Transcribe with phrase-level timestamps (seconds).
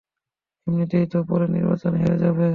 [0.67, 2.47] এমনিতেই তো পরের নির্বাচনে হেরে যাবে।